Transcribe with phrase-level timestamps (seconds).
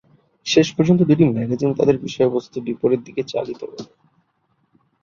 [0.45, 3.83] শেষ পর্যন্ত, দুটি ম্যাগাজিন তাদের বিষয়বস্তু বিপরীত দিকে চালিত করে।